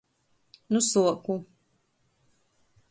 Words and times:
Nu 0.71 0.79
suoku. 0.89 1.33